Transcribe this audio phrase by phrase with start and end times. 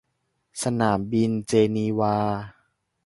[0.63, 2.15] สนามบินเจนีวา